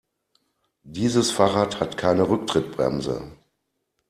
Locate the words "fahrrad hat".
1.29-1.95